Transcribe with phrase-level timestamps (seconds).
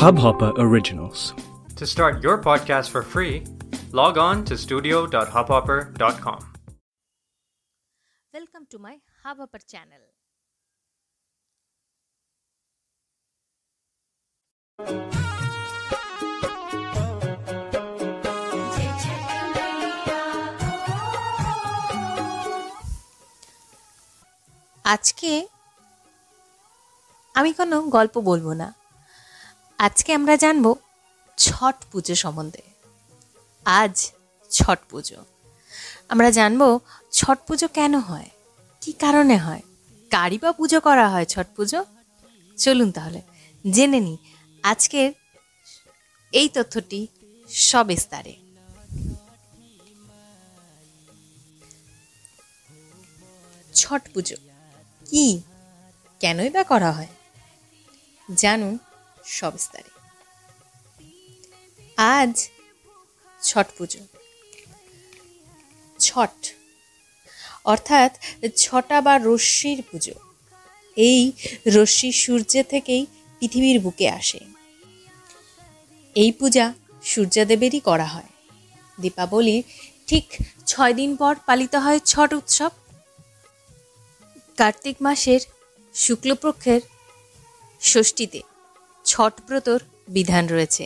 [0.00, 1.34] Hubhopper Originals.
[1.76, 3.44] To start your podcast for free,
[3.92, 6.40] log on to studio.hubhopper.com.
[8.34, 10.04] Welcome to my Hubhopper channel.
[24.84, 25.46] আজকে
[27.34, 28.79] আমি কোনো গল্প বলবো না
[29.85, 30.75] আজকে আমরা জানব
[31.37, 32.61] ছট পুজো সম্বন্ধে।
[33.65, 34.11] আজ
[34.49, 35.25] ছট পুজো।
[36.09, 36.79] আমরা জানব
[37.11, 38.29] ছট পুজো কেন হয়?
[38.81, 39.61] কি কারণে হয়?
[40.11, 41.85] কারি বা পুজো করা হয় ছট পুজো?
[42.57, 43.21] চলুন তাহলে,
[43.71, 44.17] জেনে নিই
[44.63, 45.11] আজকের
[46.31, 47.07] এই তথ্যটি
[47.49, 48.35] সবিস্তারে
[53.73, 54.35] ছট পুজো
[55.05, 55.41] কি?
[56.19, 57.11] কেনই বা করা হয়?
[58.35, 58.77] জানুন
[59.25, 59.91] সবিস্তারে।
[61.97, 62.49] আজ
[63.41, 64.07] ছট পুজো।
[65.99, 66.47] ছট,
[67.63, 68.17] অর্থাৎ
[68.55, 70.13] ছটা বা রশ্মির পুজো।
[70.95, 71.31] এই
[71.67, 73.05] রশ্মি সূর্য থেকেই
[73.39, 74.39] পৃথিবীর বুকে আসে।
[76.15, 78.29] এই পূজা সূর্যদেবেরই করা হয়।
[79.01, 79.63] দীপাবলির
[80.07, 80.25] ঠিক
[80.65, 82.69] ছয় দিন পর পালিত হয় ছট উৎসব।
[84.57, 85.39] কার্তিক মাসের
[85.93, 86.81] শুক্লপক্ষের
[87.81, 88.41] ষষ্ঠীতে
[89.11, 90.83] ছট ব্রতর বিধান রয়েছে।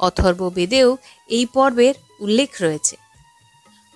[0.00, 0.88] অথর্ব বেদেও
[1.28, 2.94] এই পর্বের উল্লেখ রয়েছে।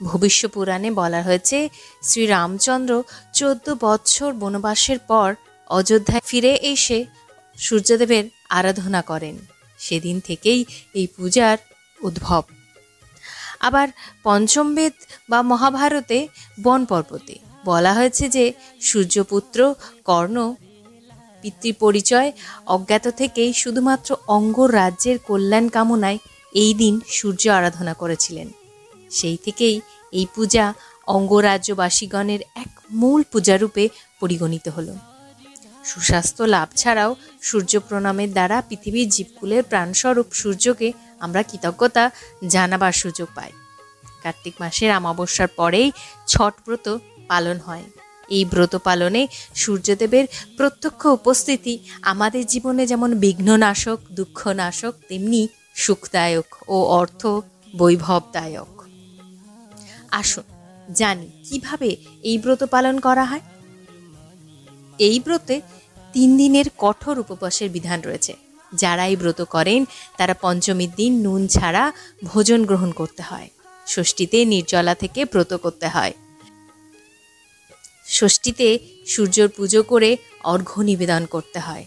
[0.01, 1.59] ভবিষ্য পুরাণে বলা হয়েছে,
[2.03, 2.93] শ্রীরামচন্দ্র
[3.33, 5.29] চোদ্দ বৎসর বনবাসের পর
[5.71, 6.99] অযোধ্যায় ফিরে এসে
[7.59, 9.37] সূর্যদেবের আরাধনা করেন।
[9.81, 10.61] সেদিন থেকেই
[10.95, 11.59] এই পূজার
[12.01, 12.43] উদ্ভব।
[13.61, 13.89] আবার
[14.25, 14.97] পঞ্চম বেদ
[15.31, 16.19] বা মহাভারতে
[16.63, 17.35] বন পর্বতে
[17.65, 18.45] বলা হয়েছে যে,
[18.81, 19.59] সূর্যপুত্র
[20.05, 20.37] কর্ণ
[21.45, 22.33] পিতৃপরিচয়,
[22.67, 26.19] অজ্ঞাত থেকেই শুধুমাত্র অঙ্গ রাজ্যের কল্যাণ কামনায়
[26.53, 28.49] এই দিন সূর্য আরাধনা করেছিলেন।
[29.11, 29.81] সেই থেকেই
[30.13, 30.75] এই পূজা
[31.07, 33.89] অঙ্গরাজ্যবাসীগণের এক মূল পূজারূপে
[34.21, 34.89] পরিগণিত হল।
[35.85, 37.11] সুস্বাস্থ্য লাভ ছাড়াও
[37.43, 42.05] সূর্য প্রণামের দ্বারা পৃথিবীর জীবকুলের প্রাণস্বরূপ সূর্যকে আমরা কৃতজ্ঞতা
[42.49, 43.53] জানাবার সুযোগ পাই।
[44.23, 45.89] কার্তিক মাসের অমাবস্যার পরেই
[46.27, 46.87] ছট ব্রত
[47.29, 47.85] পালন হয়।
[48.29, 50.27] এই ব্রত পালনে সূর্যদেবের
[50.57, 57.27] প্রত্যক্ষ উপস্থিতি আমাদের জীবনে যেমন বিঘ্ননাশক, দুঃখনাশক, তেমনি সুখদায়ক ও অর্থ
[57.77, 58.83] বৈভবদায়ক।
[60.11, 60.43] আসুন,
[60.95, 63.41] জানি কীভাবে এই ব্রত পালন করা হয়।
[64.99, 65.61] এই ব্রতে
[66.13, 68.37] তিন দিনের কঠোর উপবাসের বিধান রয়েছে।
[68.75, 69.85] যারা এই ব্রত করেন,
[70.17, 71.93] তারা পঞ্চমীর দিন নুন ছাড়া
[72.25, 73.51] ভোজন গ্রহণ করতে হয়।
[73.87, 76.13] ষষ্ঠীতে নির্জলা থেকে ব্রত করতে হয়।
[78.15, 78.69] ষষ্ঠীতে
[79.07, 80.11] সূর্যর পুজো করে
[80.45, 81.85] অর্ঘ্য নিবেদন করতে হয়।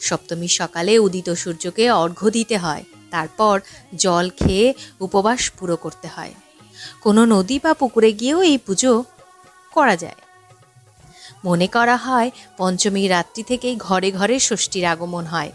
[0.00, 3.54] সপ্তমীর সকালে উদিত সূর্যকে অর্ঘ্য দিতে হয়। তারপর
[3.96, 4.66] জল খেয়ে
[5.00, 6.32] উপবাস পুরো করতে হয়।
[7.00, 8.92] কোনো নদী বা পুকুরে গিয়েও এই পুজো
[9.72, 10.20] করা যায়।
[11.44, 15.52] মনে করা হয় পঞ্চমী রাত্রি থেকেই ঘরে ঘরে ষষ্ঠীর আগমন হয়।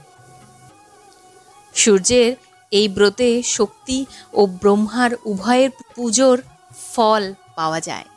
[1.76, 2.30] সূর্যের
[2.72, 4.00] এই ব্রতে শক্তি
[4.34, 6.38] ও ব্রহ্মার উভয়ের পুজোর
[6.88, 7.24] ফল
[7.56, 8.08] পাওয়া যায়।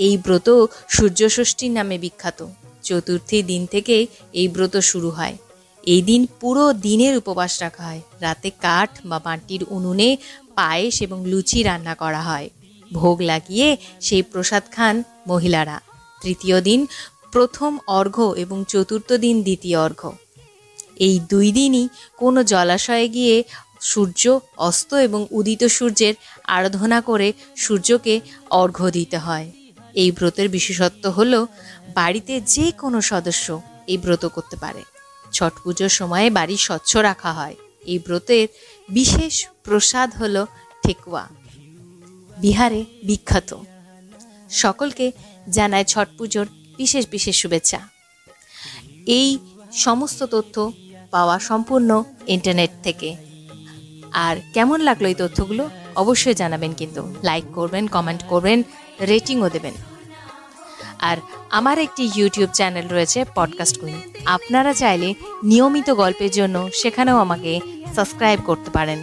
[0.00, 0.48] এই ব্রত
[0.88, 2.40] সূর্য ষষ্ঠীর নামে বিখ্যাত।
[2.82, 5.36] চতুর্থী দিন থেকে এই ব্রত শুরু হয়।
[5.84, 10.16] এই দিন পুরো দিনের উপবাস রাখা হয়। রাতে কাঠ বা মাটির উনুনে
[10.54, 12.48] পায়েস এবং লুচি রান্না করা হয়।
[12.92, 13.68] ভোগ লাগিয়ে
[14.00, 15.76] সেই প্রসাদ খান মহিলারা।
[16.22, 16.80] তৃতীয় দিন
[17.32, 20.10] প্রথম অর্ঘ্য এবং চতুর্থ দিন দ্বিতীয় অর্ঘ্য।
[20.96, 21.84] এই দুই দিনই
[22.16, 23.36] কোনো জলাশয়ে গিয়ে
[23.80, 24.22] সূর্য
[24.56, 26.14] অস্ত এবং উদিত সূর্যের
[26.46, 28.14] আরাধনা করে সূর্যকে
[28.50, 29.46] অর্ঘ্য দিতে হয়।
[30.02, 31.32] এই ব্রতের বিশেষত্ব হল
[31.94, 33.46] বাড়িতে যে কোনো সদস্য
[33.86, 34.82] এই ব্রত করতে পারে।
[35.32, 37.56] ছট পুজোর সময়ে বাড়ি স্বচ্ছ রাখা হয়।
[37.86, 38.46] এই ব্রতের
[38.88, 39.34] বিশেষ
[39.64, 40.36] প্রসাদ হল
[40.84, 41.24] ঠেকুয়া।
[42.38, 43.50] বিহারে বিখ্যাত।
[44.62, 45.06] সকলকে
[45.48, 46.46] জানায় ছট পুজোর
[46.76, 47.80] বিশেষ বিশেষ শুভেচ্ছা।
[49.06, 49.28] এই
[49.86, 50.54] সমস্ত তথ্য
[51.10, 51.90] পাওয়া সম্পূর্ণ
[52.26, 53.10] ইন্টারনেট থেকে।
[54.26, 55.64] আর কেমন লাগল এই তথ্যগুলো
[55.96, 58.58] অবশ্যই জানাবেন কিন্তু। লাইক করবেন, কমেন্ট করবেন,
[59.00, 59.74] রেটিংও দেবেন।
[60.99, 61.17] আর
[61.51, 65.09] আমার একটি ইউটিউব চ্যানেল রয়েছে পডকাস্ট কুইন আপনারা চাইলে
[65.43, 67.51] নিয়মিত গল্পের জন্য সেখানেও আমাকে
[67.95, 68.99] সাবস্ক্রাইব করতে পারেন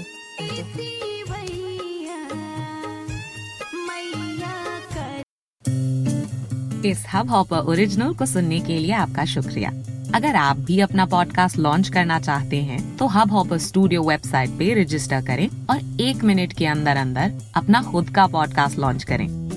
[6.84, 9.70] इस हब हॉपर ओरिजिनल को सुनने के लिए आपका शुक्रिया
[10.14, 14.72] अगर आप भी अपना पॉडकास्ट लॉन्च करना चाहते हैं तो हब हॉपर स्टूडियो वेबसाइट पे
[14.74, 19.26] रजिस्टर करें और एक मिनट के अंदर अंदर अपना खुद का पॉडकास्ट लॉन्च करें